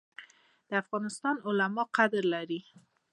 [0.69, 2.59] د افغانستان علما قدر لري